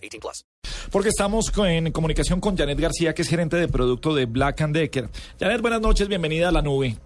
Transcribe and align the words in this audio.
18 0.00 0.20
plus. 0.20 0.44
Porque 0.90 1.08
estamos 1.08 1.52
en 1.56 1.92
comunicación 1.92 2.40
con 2.40 2.56
Janet 2.56 2.78
García, 2.78 3.14
que 3.14 3.22
es 3.22 3.28
gerente 3.28 3.56
de 3.56 3.68
producto 3.68 4.14
de 4.14 4.26
Black 4.26 4.60
and 4.62 4.74
Decker. 4.74 5.08
Janet, 5.38 5.60
buenas 5.60 5.80
noches, 5.80 6.08
bienvenida 6.08 6.48
a 6.48 6.52
la 6.52 6.62
nube. 6.62 6.96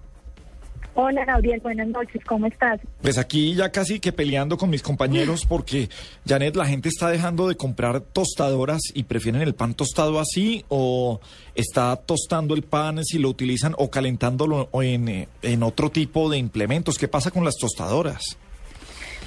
Hola 0.97 1.25
Gabriel, 1.25 1.59
buenas 1.61 1.89
noches, 1.89 2.23
¿cómo 2.25 2.47
estás? 2.47 2.81
Pues 3.03 3.19
aquí 3.19 3.57
ya 3.57 3.73
casi 3.73 3.99
que 3.99 4.13
peleando 4.13 4.57
con 4.57 4.71
mis 4.71 4.81
compañeros 4.81 5.45
porque, 5.49 5.89
Janet, 6.25 6.55
la 6.55 6.67
gente 6.67 6.89
está 6.89 7.11
dejando 7.11 7.49
de 7.49 7.57
comprar 7.57 8.01
tostadoras 8.01 8.81
y 8.95 9.03
prefieren 9.03 9.43
el 9.43 9.57
pan 9.57 9.75
tostado 9.75 10.21
así 10.21 10.65
o 10.69 11.21
está 11.57 11.97
tostando 11.97 12.55
el 12.55 12.63
pan 12.63 13.05
si 13.05 13.19
lo 13.19 13.29
utilizan 13.29 13.75
o 13.77 13.91
calentándolo 13.91 14.69
en, 14.83 15.09
eh, 15.09 15.29
en 15.43 15.65
otro 15.65 15.91
tipo 15.91 16.31
de 16.31 16.39
implementos. 16.39 16.97
¿Qué 16.97 17.09
pasa 17.09 17.33
con 17.33 17.45
las 17.45 17.57
tostadoras? 17.57 18.39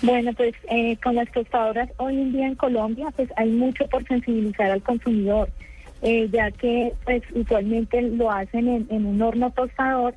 Bueno, 0.04 0.32
pues 0.34 0.54
eh, 0.70 0.96
con 0.98 1.16
las 1.16 1.32
tostadoras 1.32 1.90
hoy 1.98 2.16
en 2.16 2.32
día 2.32 2.48
en 2.48 2.56
Colombia, 2.56 3.08
pues 3.16 3.30
hay 3.36 3.50
mucho 3.50 3.88
por 3.88 4.06
sensibilizar 4.08 4.70
al 4.70 4.84
consumidor, 4.84 5.50
eh, 6.04 6.30
ya 6.32 6.52
que 6.52 6.94
pues 7.04 7.24
usualmente 7.34 8.02
lo 8.04 8.32
hacen 8.32 8.88
en, 8.90 9.06
un 9.06 9.22
horno 9.22 9.50
tostador, 9.52 10.14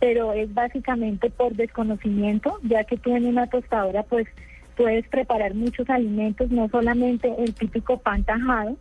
pero 0.00 0.34
es 0.34 0.52
básicamente 0.52 1.30
por 1.30 1.54
desconocimiento, 1.54 2.58
ya 2.62 2.84
que 2.84 2.98
tú 2.98 3.16
en 3.16 3.26
una 3.26 3.46
tostadora 3.46 4.02
pues 4.02 4.26
puedes 4.76 5.06
preparar 5.08 5.54
muchos 5.54 5.88
alimentos, 5.88 6.50
no 6.50 6.68
solamente 6.68 7.32
el 7.38 7.54
típico 7.54 7.98
pan 7.98 8.24
tajado, 8.24 8.76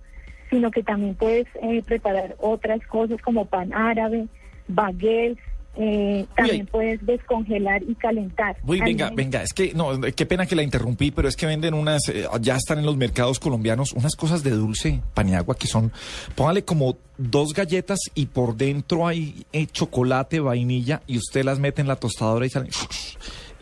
sino 0.50 0.70
que 0.70 0.84
también 0.84 1.16
puedes 1.16 1.48
eh, 1.62 1.82
preparar 1.86 2.36
otras 2.40 2.86
cosas 2.88 3.22
como 3.22 3.46
pan 3.46 3.72
árabe, 3.74 4.28
baguettes, 4.68 5.38
eh, 5.76 6.26
también 6.36 6.66
puedes 6.68 7.06
descongelar 7.06 7.82
y 7.84 7.96
calentar. 7.96 8.58
Uy, 8.68 8.82
venga, 8.82 9.10
venga, 9.16 9.42
es 9.42 9.54
que, 9.54 9.74
no, 9.74 10.00
qué 10.02 10.26
pena 10.26 10.46
que 10.46 10.56
la 10.56 10.64
interrumpí, 10.64 11.12
pero 11.12 11.28
es 11.30 11.36
que 11.36 11.46
venden 11.46 11.74
unas, 11.74 12.10
eh, 12.10 12.28
ya 12.42 12.56
están 12.58 12.80
en 12.80 12.86
los 12.86 12.98
mercados 12.98 13.40
colombianos, 13.40 13.94
unas 13.94 14.16
cosas 14.16 14.44
de 14.44 14.52
dulce, 14.52 15.02
paniagua, 15.14 15.56
que 15.56 15.68
son, 15.68 15.92
póngale 16.36 16.64
como 16.66 16.98
dos 17.18 17.54
galletas 17.54 18.00
y 18.16 18.26
por 18.26 18.56
dentro 18.58 19.08
hay 19.08 19.46
eh, 19.54 19.66
chocolate, 19.68 20.40
vainilla, 20.42 21.02
y 21.08 21.18
usted 21.18 21.46
las 21.46 21.60
mete 21.60 21.82
en 21.82 21.88
la 21.88 21.96
tostadora 21.96 22.46
y 22.46 22.50
salen, 22.50 22.70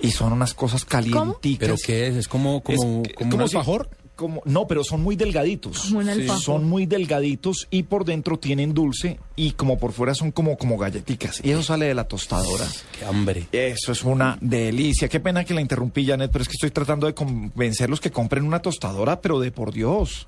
y 0.01 0.11
son 0.11 0.33
unas 0.33 0.53
cosas 0.53 0.85
calienticas. 0.85 1.59
¿Pero 1.59 1.75
qué 1.85 2.07
es? 2.07 2.15
¿Es 2.15 2.27
como, 2.27 2.61
como, 2.61 2.75
Es- 3.03 3.13
como, 3.13 3.29
como 3.31 3.43
un 3.43 3.49
si- 3.49 3.57
alfajor? 3.57 3.89
Como- 4.19 4.41
no, 4.45 4.67
pero 4.67 4.83
son 4.83 5.01
muy 5.01 5.15
delgaditos. 5.15 5.85
Como 5.87 5.99
un 5.99 6.09
alfajor. 6.09 6.41
Son 6.41 6.63
muy 6.69 6.85
delgaditos 6.85 7.67
y 7.71 7.83
por 7.83 8.03
dentro 8.03 8.37
tienen 8.37 8.73
dulce 8.73 9.17
y 9.37 9.51
como 9.53 9.79
por 9.79 9.93
fuera 9.93 10.13
son 10.13 10.31
como, 10.31 10.57
como 10.57 10.77
galletitas. 10.77 11.39
Y 11.43 11.51
eso 11.51 11.63
sale 11.63 11.85
de 11.85 11.93
la 11.95 12.03
tostadora. 12.03 12.65
Qué 12.99 13.05
hambre. 13.05 13.45
Eso 13.53 13.93
es 13.93 14.03
una 14.03 14.37
delicia. 14.41 15.07
Qué 15.07 15.19
pena 15.21 15.45
que 15.45 15.53
la 15.53 15.61
interrumpí, 15.61 16.05
Janet, 16.05 16.29
pero 16.31 16.41
es 16.41 16.49
que 16.49 16.53
estoy 16.53 16.71
tratando 16.71 17.07
de 17.07 17.13
convencerlos 17.13 18.01
que 18.01 18.11
compren 18.11 18.43
una 18.43 18.59
tostadora, 18.61 19.21
pero 19.21 19.39
de 19.39 19.51
por 19.51 19.71
Dios. 19.71 20.27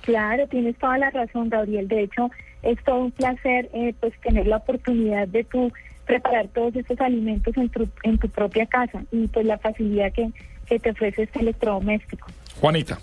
Claro, 0.00 0.46
tienes 0.48 0.78
toda 0.78 0.96
la 0.98 1.10
razón, 1.10 1.48
Gabriel. 1.50 1.88
De 1.88 2.04
hecho, 2.04 2.30
es 2.62 2.82
todo 2.84 2.96
un 3.00 3.10
placer 3.10 3.68
eh, 3.74 3.92
pues 4.00 4.12
tener 4.22 4.46
la 4.46 4.56
oportunidad 4.56 5.28
de 5.28 5.44
tú 5.44 5.70
preparar 6.06 6.48
todos 6.54 6.74
estos 6.76 6.98
alimentos 7.00 7.56
en 7.56 7.68
tu, 7.68 7.88
en 8.04 8.16
tu 8.16 8.28
propia 8.28 8.64
casa 8.66 9.02
y 9.10 9.26
pues 9.26 9.44
la 9.44 9.58
facilidad 9.58 10.12
que, 10.12 10.30
que 10.66 10.78
te 10.78 10.90
ofrece 10.90 11.24
este 11.24 11.40
electrodoméstico. 11.40 12.28
Juanita. 12.60 12.98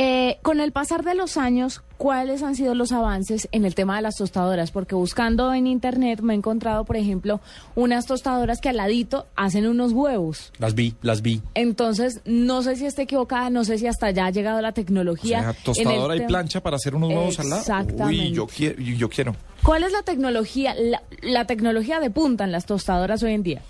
Eh, 0.00 0.38
con 0.42 0.60
el 0.60 0.70
pasar 0.70 1.02
de 1.02 1.16
los 1.16 1.36
años, 1.36 1.82
¿cuáles 1.96 2.44
han 2.44 2.54
sido 2.54 2.72
los 2.76 2.92
avances 2.92 3.48
en 3.50 3.64
el 3.64 3.74
tema 3.74 3.96
de 3.96 4.02
las 4.02 4.14
tostadoras? 4.14 4.70
Porque 4.70 4.94
buscando 4.94 5.52
en 5.52 5.66
internet 5.66 6.20
me 6.20 6.34
he 6.34 6.36
encontrado, 6.36 6.84
por 6.84 6.96
ejemplo, 6.96 7.40
unas 7.74 8.06
tostadoras 8.06 8.60
que 8.60 8.68
al 8.68 8.76
ladito 8.76 9.26
hacen 9.34 9.66
unos 9.66 9.90
huevos. 9.90 10.52
Las 10.58 10.76
vi, 10.76 10.94
las 11.02 11.20
vi. 11.22 11.42
Entonces, 11.54 12.20
no 12.24 12.62
sé 12.62 12.76
si 12.76 12.86
esté 12.86 13.02
equivocada, 13.02 13.50
no 13.50 13.64
sé 13.64 13.76
si 13.76 13.88
hasta 13.88 14.06
allá 14.06 14.26
ha 14.26 14.30
llegado 14.30 14.60
la 14.60 14.68
O 14.68 14.72
tecnología. 14.72 15.40
sea, 15.40 15.50
en 15.50 15.56
el 15.56 15.62
tostadora 15.64 16.14
y 16.16 16.20
plancha 16.28 16.62
para 16.62 16.76
hacer 16.76 16.94
unos 16.94 17.08
huevos 17.10 17.40
al 17.40 17.48
lado. 17.48 17.60
Exactamente. 17.62 18.22
Uy, 18.28 18.32
yo 18.32 18.46
quiero, 18.46 18.80
yo 18.80 19.10
quiero. 19.10 19.34
¿Cuál 19.64 19.82
es 19.82 19.90
la 19.90 20.02
tecnología, 20.02 20.76
la, 20.78 21.02
la 21.22 21.44
tecnología 21.46 21.98
de 21.98 22.10
punta 22.10 22.44
en 22.44 22.52
las 22.52 22.66
tostadoras 22.66 23.20
hoy 23.24 23.32
en 23.32 23.42
día? 23.42 23.62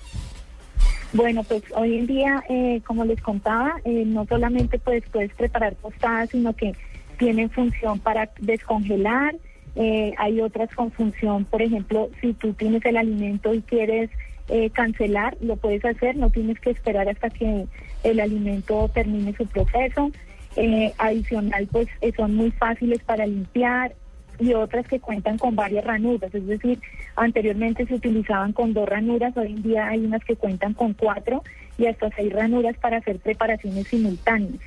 Bueno, 1.12 1.42
pues 1.42 1.62
hoy 1.74 1.98
en 1.98 2.06
día, 2.06 2.44
eh, 2.50 2.82
como 2.86 3.04
les 3.04 3.20
contaba, 3.22 3.80
eh, 3.84 4.04
no 4.06 4.26
solamente 4.26 4.78
pues, 4.78 5.02
puedes 5.10 5.32
preparar 5.32 5.74
tostadas, 5.76 6.30
sino 6.30 6.52
que 6.54 6.74
tienen 7.18 7.50
función 7.50 7.98
para 7.98 8.30
descongelar. 8.40 9.34
eh, 9.76 10.12
hay 10.18 10.40
otras 10.40 10.74
con 10.74 10.90
función, 10.90 11.44
por 11.44 11.62
ejemplo, 11.62 12.10
si 12.20 12.32
tú 12.32 12.52
tienes 12.52 12.84
el 12.84 12.96
alimento 12.96 13.54
y 13.54 13.62
quieres 13.62 14.10
eh, 14.48 14.70
cancelar, 14.70 15.36
lo 15.40 15.56
puedes 15.56 15.84
hacer, 15.84 16.16
no 16.16 16.30
tienes 16.30 16.58
que 16.58 16.70
esperar 16.70 17.08
hasta 17.08 17.30
que 17.30 17.66
el 18.02 18.18
alimento 18.18 18.90
termine 18.92 19.34
su 19.34 19.46
proceso. 19.46 20.10
Eh, 20.56 20.92
adicional, 20.98 21.68
pues 21.70 21.86
son 22.16 22.34
muy 22.34 22.50
fáciles 22.50 22.98
para 23.04 23.26
limpiar 23.26 23.94
y 24.38 24.54
otras 24.54 24.86
que 24.86 25.00
cuentan 25.00 25.38
con 25.38 25.56
varias 25.56 25.84
ranuras, 25.84 26.34
es 26.34 26.46
decir, 26.46 26.80
anteriormente 27.16 27.86
se 27.86 27.94
utilizaban 27.94 28.52
con 28.52 28.72
dos 28.72 28.88
ranuras, 28.88 29.36
hoy 29.36 29.48
en 29.48 29.62
día 29.62 29.88
hay 29.88 30.04
unas 30.04 30.24
que 30.24 30.36
cuentan 30.36 30.74
con 30.74 30.94
cuatro 30.94 31.42
y 31.76 31.86
hasta 31.86 32.10
seis 32.16 32.32
ranuras 32.32 32.76
para 32.78 32.98
hacer 32.98 33.18
preparaciones 33.18 33.88
simultáneas. 33.88 34.60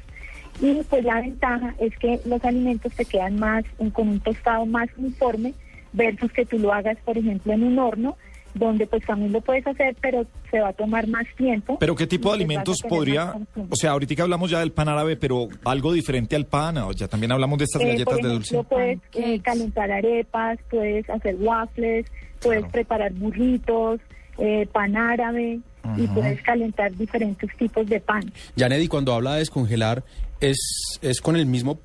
Y 0.61 0.81
pues 0.89 1.03
la 1.03 1.21
ventaja 1.21 1.73
es 1.79 1.97
que 1.97 2.19
los 2.25 2.43
alimentos 2.43 2.93
te 2.93 3.05
quedan 3.05 3.39
más 3.39 3.63
con 3.93 4.09
un 4.09 4.19
tostado 4.19 4.65
más 4.65 4.89
uniforme 4.97 5.53
versus 5.93 6.31
que 6.31 6.45
tú 6.45 6.59
lo 6.59 6.73
hagas, 6.73 6.97
por 7.03 7.17
ejemplo, 7.17 7.53
en 7.53 7.63
un 7.63 7.79
horno, 7.79 8.17
donde 8.53 8.85
pues 8.87 9.03
también 9.05 9.31
lo 9.31 9.41
puedes 9.41 9.65
hacer, 9.65 9.95
pero 10.01 10.25
se 10.49 10.59
va 10.59 10.69
a 10.69 10.73
tomar 10.73 11.07
más 11.07 11.25
tiempo. 11.37 11.77
Pero 11.79 11.95
qué 11.95 12.07
tipo 12.07 12.29
de 12.29 12.35
alimentos 12.35 12.77
podría, 12.87 13.33
o 13.69 13.75
sea, 13.75 13.91
ahorita 13.91 14.23
hablamos 14.23 14.51
ya 14.51 14.59
del 14.59 14.71
pan 14.71 14.89
árabe, 14.89 15.15
pero 15.15 15.47
algo 15.63 15.93
diferente 15.93 16.35
al 16.35 16.45
pan, 16.45 16.77
o 16.79 16.91
ya 16.91 17.07
también 17.07 17.31
hablamos 17.31 17.57
de 17.59 17.65
estas 17.65 17.81
Eh, 17.81 17.87
galletas 17.87 18.05
por 18.05 18.23
de 18.23 18.29
ejemplo, 18.35 18.57
dulce. 18.57 18.63
puedes 18.69 18.99
eh, 19.15 19.39
calentar 19.41 19.91
arepas, 19.91 20.59
puedes 20.69 21.09
hacer 21.09 21.35
waffles, 21.39 22.05
puedes 22.41 22.59
Claro. 22.61 22.71
preparar 22.71 23.13
burritos, 23.13 23.99
eh, 24.37 24.67
pan 24.71 24.95
árabe 24.97 25.59
y 25.97 26.07
puedes 26.07 26.41
calentar 26.43 26.91
diferentes 26.95 27.49
tipos 27.57 27.87
de 27.87 27.99
pan. 27.99 28.21
Janet, 28.57 28.81
y 28.83 28.87
cuando 28.87 29.13
habla 29.13 29.33
de 29.33 29.39
descongelar, 29.39 30.03
¿es, 30.39 30.57
es 31.01 31.21
con 31.21 31.35
el 31.35 31.45
mismo, 31.45 31.79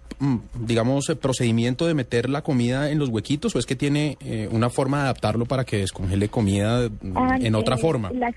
digamos, 0.54 1.08
eh, 1.10 1.16
procedimiento 1.16 1.86
de 1.86 1.94
meter 1.94 2.28
la 2.28 2.42
comida 2.42 2.90
en 2.90 2.98
los 2.98 3.08
huequitos 3.10 3.54
o 3.54 3.58
es 3.58 3.66
que 3.66 3.76
tiene 3.76 4.16
eh, 4.20 4.48
una 4.50 4.70
forma 4.70 4.98
de 4.98 5.02
adaptarlo 5.04 5.44
para 5.46 5.64
que 5.64 5.78
descongele 5.78 6.28
comida 6.28 6.88
mm, 6.88 7.16
Ah, 7.16 7.36
en 7.40 7.54
otra 7.54 7.76
eh, 7.76 7.78
forma? 7.78 8.10
Las 8.12 8.34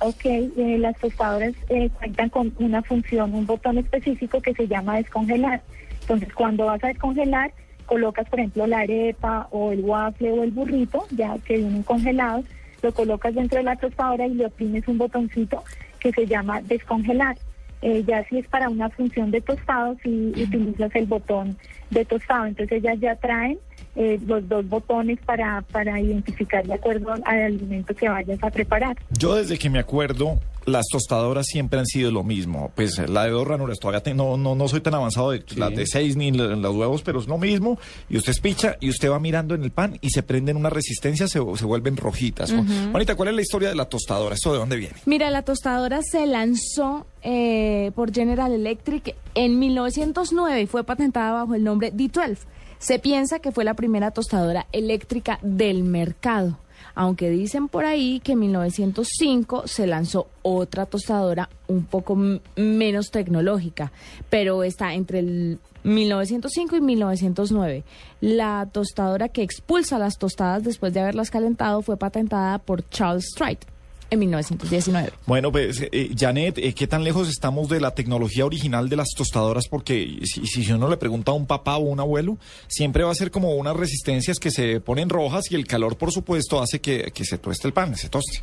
ok, 0.00 0.24
eh, 0.24 0.76
las 0.78 0.96
tostadoras 0.98 1.52
eh, 1.68 1.90
cuentan 1.98 2.28
con 2.30 2.52
una 2.58 2.82
función, 2.82 3.34
un 3.34 3.46
botón 3.46 3.78
específico 3.78 4.40
que 4.40 4.54
se 4.54 4.66
llama 4.66 4.96
descongelar. 4.96 5.62
Entonces, 6.00 6.32
cuando 6.32 6.66
vas 6.66 6.82
a 6.82 6.88
descongelar, 6.88 7.52
colocas, 7.86 8.28
por 8.28 8.40
ejemplo, 8.40 8.66
la 8.66 8.80
arepa 8.80 9.48
o 9.50 9.72
el 9.72 9.80
waffle 9.80 10.32
o 10.32 10.42
el 10.42 10.50
burrito, 10.50 11.06
ya 11.10 11.36
que 11.44 11.58
vienen 11.58 11.82
congelados, 11.82 12.44
lo 12.82 12.92
colocas 12.92 13.34
dentro 13.34 13.58
de 13.58 13.64
la 13.64 13.76
tostadora 13.76 14.26
y 14.26 14.34
le 14.34 14.46
oprimes 14.46 14.88
un 14.88 14.98
botoncito 14.98 15.62
que 15.98 16.10
se 16.12 16.26
llama 16.26 16.62
descongelar. 16.62 17.36
Eh, 17.82 18.04
ya 18.06 18.24
si 18.28 18.38
es 18.38 18.46
para 18.48 18.68
una 18.68 18.90
función 18.90 19.30
de 19.30 19.40
tostado, 19.40 19.96
si 20.02 20.32
utilizas 20.36 20.94
el 20.94 21.06
botón 21.06 21.56
de 21.90 22.04
tostado, 22.04 22.46
entonces 22.46 22.78
ellas 22.78 22.98
ya 23.00 23.16
traen 23.16 23.58
eh, 23.96 24.20
los 24.26 24.46
dos 24.48 24.68
botones 24.68 25.18
para, 25.24 25.62
para 25.72 25.98
identificar 25.98 26.66
de 26.66 26.74
acuerdo 26.74 27.12
al 27.24 27.40
alimento 27.42 27.94
que 27.94 28.08
vayas 28.08 28.42
a 28.42 28.50
preparar. 28.50 28.96
Yo 29.18 29.34
desde 29.34 29.58
que 29.58 29.70
me 29.70 29.78
acuerdo, 29.78 30.38
las 30.66 30.86
tostadoras 30.90 31.46
siempre 31.46 31.78
han 31.78 31.86
sido 31.86 32.10
lo 32.10 32.22
mismo. 32.24 32.70
Pues 32.74 32.98
la 33.08 33.24
de 33.24 33.30
dos 33.30 33.46
ranuras, 33.46 33.78
todavía 33.78 34.02
te- 34.02 34.14
no, 34.14 34.36
no, 34.36 34.54
no 34.54 34.68
soy 34.68 34.80
tan 34.80 34.94
avanzado 34.94 35.30
de 35.30 35.44
las 35.56 35.74
de 35.74 35.86
seis 35.86 36.16
ni 36.16 36.30
la- 36.32 36.56
los 36.56 36.74
huevos, 36.76 37.02
pero 37.02 37.18
es 37.20 37.26
lo 37.26 37.38
mismo. 37.38 37.78
Y 38.08 38.16
usted 38.16 38.30
espicha 38.32 38.76
y 38.80 38.90
usted 38.90 39.10
va 39.10 39.18
mirando 39.18 39.54
en 39.54 39.62
el 39.64 39.70
pan 39.70 39.98
y 40.00 40.10
se 40.10 40.22
prenden 40.22 40.56
una 40.56 40.70
resistencia, 40.70 41.28
se, 41.28 41.40
se 41.56 41.64
vuelven 41.64 41.96
rojitas. 41.96 42.52
Juanita, 42.90 43.14
¿cuál 43.16 43.30
es 43.30 43.34
la 43.34 43.42
historia 43.42 43.68
de 43.70 43.74
la 43.74 43.86
tostadora? 43.86 44.34
¿Esto 44.34 44.52
de 44.52 44.58
dónde 44.58 44.76
viene? 44.76 44.94
Mira, 45.06 45.30
la 45.30 45.42
tostadora 45.42 46.00
se 46.02 46.26
lanzó 46.26 47.06
eh, 47.22 47.90
por 47.94 48.12
General 48.12 48.52
Electric 48.52 49.14
en 49.34 49.58
1909 49.58 50.62
y 50.62 50.66
fue 50.66 50.84
patentada 50.84 51.32
bajo 51.32 51.54
el 51.54 51.64
nombre 51.64 51.92
D12. 51.92 52.36
Se 52.78 52.98
piensa 52.98 53.40
que 53.40 53.52
fue 53.52 53.64
la 53.64 53.74
primera 53.74 54.10
tostadora 54.10 54.66
eléctrica 54.72 55.38
del 55.42 55.82
mercado. 55.84 56.58
Aunque 56.94 57.30
dicen 57.30 57.68
por 57.68 57.84
ahí 57.84 58.20
que 58.20 58.32
en 58.32 58.40
1905 58.40 59.66
se 59.66 59.86
lanzó 59.86 60.28
otra 60.42 60.86
tostadora 60.86 61.48
un 61.66 61.84
poco 61.84 62.16
menos 62.56 63.10
tecnológica, 63.10 63.92
pero 64.28 64.62
está 64.62 64.94
entre 64.94 65.20
el 65.20 65.58
1905 65.84 66.76
y 66.76 66.80
1909. 66.80 67.84
La 68.20 68.68
tostadora 68.70 69.28
que 69.28 69.42
expulsa 69.42 69.98
las 69.98 70.18
tostadas 70.18 70.62
después 70.64 70.92
de 70.92 71.00
haberlas 71.00 71.30
calentado 71.30 71.82
fue 71.82 71.96
patentada 71.96 72.58
por 72.58 72.88
Charles 72.88 73.26
Strite 73.32 73.66
en 74.10 74.18
1919. 74.18 75.10
Bueno, 75.26 75.52
pues, 75.52 75.80
eh, 75.92 76.10
Janet, 76.18 76.58
eh, 76.58 76.72
¿qué 76.74 76.86
tan 76.86 77.04
lejos 77.04 77.28
estamos 77.28 77.68
de 77.68 77.80
la 77.80 77.92
tecnología 77.94 78.44
original 78.44 78.88
de 78.88 78.96
las 78.96 79.08
tostadoras? 79.16 79.68
Porque 79.68 80.18
si, 80.24 80.46
si 80.46 80.72
uno 80.72 80.88
le 80.88 80.96
pregunta 80.96 81.32
a 81.32 81.34
un 81.34 81.46
papá 81.46 81.76
o 81.76 81.80
un 81.84 82.00
abuelo, 82.00 82.36
siempre 82.68 83.04
va 83.04 83.12
a 83.12 83.14
ser 83.14 83.30
como 83.30 83.54
unas 83.54 83.76
resistencias 83.76 84.38
que 84.38 84.50
se 84.50 84.80
ponen 84.80 85.08
rojas 85.08 85.50
y 85.50 85.54
el 85.54 85.66
calor, 85.66 85.96
por 85.96 86.12
supuesto, 86.12 86.60
hace 86.60 86.80
que, 86.80 87.12
que 87.14 87.24
se 87.24 87.38
tueste 87.38 87.68
el 87.68 87.72
pan, 87.72 87.94
se 87.96 88.08
toste. 88.08 88.40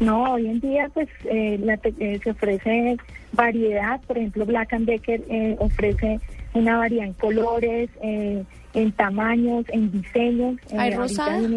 No, 0.00 0.34
hoy 0.34 0.46
en 0.46 0.60
día 0.60 0.90
pues 0.92 1.08
eh, 1.24 1.58
la 1.62 1.76
te- 1.78 1.94
eh, 1.98 2.20
se 2.22 2.30
ofrece 2.32 2.96
variedad, 3.32 3.98
por 4.06 4.18
ejemplo 4.18 4.44
Black 4.44 4.72
and 4.74 4.86
Decker 4.86 5.22
eh, 5.30 5.56
ofrece 5.58 6.20
una 6.52 6.76
variedad 6.78 7.06
en 7.06 7.12
colores, 7.14 7.88
eh, 8.02 8.44
en 8.74 8.92
tamaños, 8.92 9.64
en 9.70 9.90
diseños. 9.90 10.56
¿Hay 10.72 10.92
ahorita 10.92 10.96
rosada? 10.98 11.48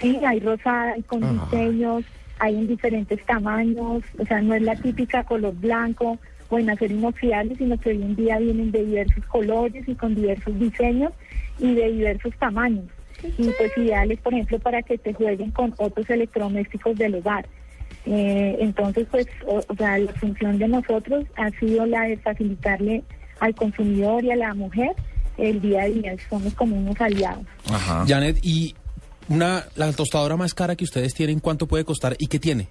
Sí, 0.00 0.18
hay 0.26 0.40
rosada, 0.40 0.92
hay 0.92 1.02
con 1.02 1.22
Ajá. 1.24 1.44
diseños, 1.44 2.04
hay 2.38 2.54
en 2.56 2.66
diferentes 2.66 3.24
tamaños, 3.24 4.02
o 4.18 4.26
sea, 4.26 4.40
no 4.42 4.54
es 4.54 4.62
la 4.62 4.76
típica 4.76 5.24
color 5.24 5.54
blanco 5.54 6.18
o 6.48 6.58
en 6.58 6.70
acero 6.70 6.94
inoxidable, 6.94 7.56
sino 7.56 7.78
que 7.78 7.90
hoy 7.90 8.02
en 8.02 8.14
día 8.16 8.38
vienen 8.38 8.70
de 8.70 8.84
diversos 8.84 9.24
colores 9.26 9.88
y 9.88 9.94
con 9.94 10.14
diversos 10.14 10.58
diseños 10.58 11.12
y 11.58 11.74
de 11.74 11.90
diversos 11.92 12.34
tamaños. 12.38 12.84
Y 13.22 13.48
pues 13.58 13.72
ideales, 13.76 14.20
por 14.20 14.34
ejemplo, 14.34 14.58
para 14.58 14.82
que 14.82 14.98
te 14.98 15.12
jueguen 15.14 15.50
con 15.50 15.74
otros 15.78 16.08
electrodomésticos 16.10 16.96
del 16.96 17.16
hogar. 17.16 17.46
Eh, 18.04 18.58
entonces, 18.60 19.06
pues, 19.10 19.26
o, 19.46 19.64
o 19.66 19.74
sea, 19.74 19.98
la 19.98 20.12
función 20.12 20.58
de 20.58 20.68
nosotros 20.68 21.24
ha 21.36 21.50
sido 21.58 21.86
la 21.86 22.02
de 22.02 22.18
facilitarle 22.18 23.02
al 23.40 23.54
consumidor 23.54 24.22
y 24.22 24.30
a 24.30 24.36
la 24.36 24.54
mujer 24.54 24.92
el 25.38 25.60
día 25.60 25.82
a 25.82 25.86
día. 25.86 26.14
Somos 26.28 26.54
como 26.54 26.76
unos 26.76 27.00
aliados. 27.00 27.44
Ajá. 27.70 28.04
Janet, 28.06 28.38
y 28.42 28.74
una 29.28 29.64
la 29.76 29.92
tostadora 29.92 30.36
más 30.36 30.54
cara 30.54 30.76
que 30.76 30.84
ustedes 30.84 31.14
tienen, 31.14 31.40
¿cuánto 31.40 31.66
puede 31.66 31.84
costar 31.84 32.16
y 32.18 32.26
qué 32.26 32.38
tiene? 32.38 32.68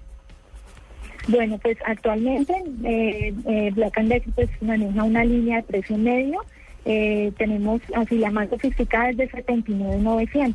Bueno, 1.28 1.58
pues 1.58 1.76
actualmente 1.84 2.54
eh, 2.84 3.34
eh, 3.46 3.70
Black 3.74 3.98
and 3.98 4.08
Decker 4.08 4.32
pues 4.34 4.48
maneja 4.60 5.02
una 5.02 5.24
línea 5.24 5.56
de 5.56 5.62
precio 5.64 5.98
medio. 5.98 6.40
Eh, 6.84 7.32
tenemos 7.36 7.80
así 7.96 8.18
la 8.18 8.30
más 8.30 8.48
sofisticada 8.48 9.10
es 9.10 9.16
de 9.16 9.28
79.900 9.28 10.54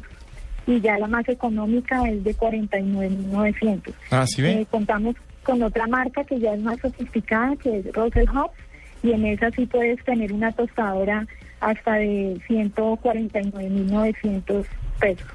y 0.68 0.80
ya 0.80 0.98
la 0.98 1.08
más 1.08 1.28
económica 1.28 2.08
es 2.10 2.24
de 2.24 2.34
49.900. 2.36 3.94
Ah, 4.12 4.26
¿sí 4.26 4.42
ve? 4.42 4.62
Eh, 4.62 4.68
contamos 4.70 5.16
con 5.44 5.62
otra 5.62 5.88
marca 5.88 6.24
que 6.24 6.40
ya 6.40 6.54
es 6.54 6.62
más 6.62 6.80
sofisticada, 6.80 7.56
que 7.58 7.80
es 7.80 7.94
Russell 7.94 8.30
Hobbs, 8.30 8.56
y 9.04 9.12
en 9.12 9.26
esa 9.26 9.52
sí 9.52 9.66
puedes 9.66 10.04
tener 10.06 10.32
una 10.32 10.52
tostadora 10.52 11.28
hasta 11.60 11.96
de 11.96 12.38
149.900 12.48 14.66
pesos. 15.02 15.28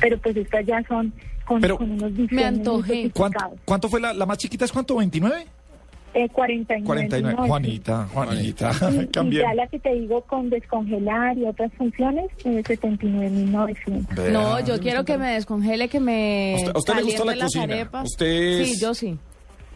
Pero 0.00 0.18
pues 0.18 0.36
estas 0.36 0.64
ya 0.66 0.80
son 0.86 1.12
con, 1.44 1.60
Pero- 1.60 1.78
con 1.78 1.90
unos 1.90 2.12
muy 2.12 2.42
antojé. 2.42 3.10
¿Cuánto, 3.12 3.38
cuánto 3.64 3.88
fue 3.88 4.00
la, 4.00 4.12
la 4.12 4.26
más 4.26 4.38
chiquita? 4.38 4.64
¿Es 4.64 4.72
cuánto? 4.72 4.94
¿29? 4.96 5.44
Eh, 6.14 6.30
49. 6.30 6.86
49. 6.86 7.36
Juanita, 7.46 8.08
Juanita, 8.10 8.70
Y, 8.90 9.26
y 9.28 9.32
ya 9.38 9.52
la 9.54 9.66
que 9.66 9.78
te 9.78 9.92
digo 9.92 10.22
con 10.22 10.48
descongelar 10.48 11.36
y 11.36 11.44
otras 11.44 11.70
funciones, 11.76 12.26
eh, 12.44 12.62
79.900. 12.64 14.14
Vea. 14.14 14.30
No, 14.30 14.60
yo 14.60 14.78
quiero 14.80 15.04
que 15.04 15.18
me 15.18 15.32
descongele, 15.32 15.88
que 15.88 16.00
me 16.00 16.54
¿A 16.54 16.56
usted- 16.56 16.72
a 16.74 16.78
usted 16.78 16.94
le 16.94 17.02
gusta 17.02 17.24
la 17.26 17.36
las 17.36 17.44
cocina? 17.54 17.64
arepas. 17.64 18.04
Usted 18.06 18.26
es- 18.60 18.68
Sí, 18.70 18.80
yo 18.80 18.94
sí. 18.94 19.18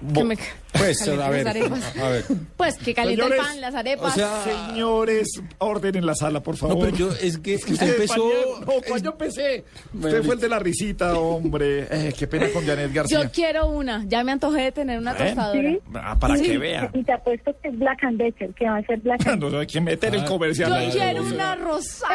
Bo- 0.01 0.21
Que 0.21 0.25
me 0.25 0.39
Pues, 0.73 1.07
a 1.09 1.29
ver, 1.31 1.49
a 1.49 1.53
ver. 1.53 2.25
Pues 2.57 2.77
que 2.79 2.95
caliente 2.95 3.25
el 3.27 3.37
pan, 3.37 3.61
las 3.61 3.75
arepas. 3.75 4.13
o 4.13 4.17
sea, 4.17 4.45
Señores, 4.45 5.29
orden 5.59 5.97
en 5.97 6.07
la 6.07 6.15
sala, 6.15 6.41
por 6.43 6.57
favor. 6.57 6.77
No, 6.77 6.85
pero 6.85 6.97
yo, 6.97 7.13
es 7.13 7.39
que 7.39 7.55
usted 7.57 7.73
Usted 7.73 7.93
empezó... 7.95 8.29
No, 8.61 8.73
¿cuál 8.87 9.03
yo 9.03 9.11
empecé? 9.11 9.65
Bueno, 9.93 10.09
Usted 10.17 10.25
fue 10.27 10.35
el 10.37 10.41
de 10.41 10.49
la 10.49 10.59
risita, 10.59 11.19
hombre. 11.19 11.87
Eh, 11.91 12.15
qué 12.19 12.27
pena 12.27 12.49
con 12.53 12.65
Janet 12.65 12.93
García. 12.93 13.23
yo 13.23 13.31
quiero 13.31 13.67
una. 13.69 14.05
Ya 14.07 14.23
me 14.25 14.33
antojé 14.33 14.63
de 14.63 14.73
tener 14.73 14.99
una 14.99 15.13
Bueno. 15.13 15.27
tostadora. 15.27 15.71
¿Sí? 15.71 15.79
Ah, 15.95 16.17
para 16.19 16.37
Sí, 16.37 16.43
que 16.45 16.59
vea. 16.59 16.91
Y 16.95 17.05
te 17.05 17.13
apuesto 17.13 17.53
que 17.63 17.69
es 17.69 17.79
Black 17.79 18.05
and 18.05 18.19
Decker, 18.19 18.55
que 18.55 18.65
va 18.67 18.77
a 18.79 18.83
ser 18.83 18.99
Black 19.01 19.27
and 19.27 19.41
No, 19.43 19.51
no 19.51 19.59
hay 19.59 19.67
que 19.67 19.81
meter 19.81 20.15
el 20.15 20.25
comercial. 20.25 20.87
Yo 20.87 20.93
quiero 20.93 21.23
una 21.25 21.57
rosada. 21.57 22.15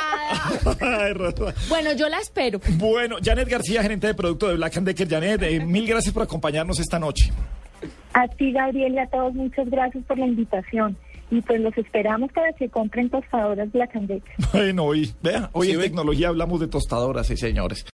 Ay, 0.80 1.14
Rosa. 1.14 1.54
bueno, 1.70 1.92
yo 1.94 2.08
la 2.10 2.20
espero. 2.20 2.60
Bueno, 2.78 3.18
Janet 3.24 3.48
García, 3.50 3.81
gerente 3.81 4.08
de 4.08 4.14
producto 4.14 4.48
de 4.48 4.56
Black 4.56 4.78
and 4.78 4.88
Decker. 4.88 5.08
Janet, 5.10 5.44
eh, 5.44 5.60
mil 5.60 5.86
gracias 5.88 6.14
por 6.14 6.24
acompañarnos 6.24 6.80
esta 6.80 6.98
noche. 7.00 7.31
A 8.13 8.27
ti, 8.27 8.51
Gabriel, 8.51 8.94
y 8.94 9.00
a 9.00 9.07
todos, 9.07 9.33
muchas 9.33 9.69
gracias 9.69 10.04
por 10.06 10.18
la 10.18 10.25
invitación. 10.25 10.98
Y 11.31 11.42
pues 11.42 11.60
los 11.60 11.75
esperamos 11.77 12.31
para 12.31 12.54
que 12.54 12.69
compren 12.69 13.10
tostadoras 13.10 13.72
Black 13.72 13.95
and 13.95 14.07
Decker. 14.07 14.36
Bueno, 14.54 14.83
hoy, 14.86 15.12
vea, 15.24 15.50
hoy 15.54 15.68
Sí, 15.68 15.74
en 15.74 15.80
ve. 15.80 15.83
tecnología 15.86 16.27
hablamos 16.30 16.60
de 16.60 16.68
tostadoras, 16.68 17.25
sí, 17.27 17.36
señores. 17.36 17.86